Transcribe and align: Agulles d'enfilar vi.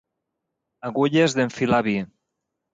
Agulles 0.89 1.37
d'enfilar 1.41 1.85
vi. 1.91 1.97